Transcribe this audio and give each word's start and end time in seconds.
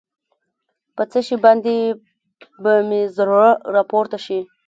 په 0.95 1.03
څه 1.11 1.19
شي 1.27 1.35
باندې 1.45 1.75
به 2.63 2.73
مې 2.87 3.01
زړه 3.17 3.45
راپورته 3.75 4.17
شي. 4.25 4.39